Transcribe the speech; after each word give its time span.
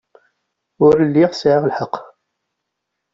Ur 0.85 0.95
lliɣ 1.07 1.31
sɛiɣ 1.33 1.63
lḥeqq. 1.69 1.95